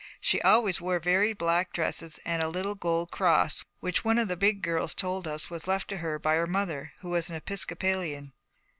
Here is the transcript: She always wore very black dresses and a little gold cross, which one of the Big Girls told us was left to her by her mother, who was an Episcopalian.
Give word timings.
She 0.19 0.41
always 0.41 0.81
wore 0.81 0.97
very 0.99 1.31
black 1.31 1.71
dresses 1.71 2.19
and 2.25 2.41
a 2.41 2.49
little 2.49 2.73
gold 2.73 3.11
cross, 3.11 3.63
which 3.81 4.03
one 4.03 4.17
of 4.17 4.29
the 4.29 4.35
Big 4.35 4.63
Girls 4.63 4.95
told 4.95 5.27
us 5.27 5.51
was 5.51 5.67
left 5.67 5.87
to 5.89 5.97
her 5.97 6.17
by 6.17 6.33
her 6.37 6.47
mother, 6.47 6.93
who 7.01 7.09
was 7.11 7.29
an 7.29 7.35
Episcopalian. 7.35 8.33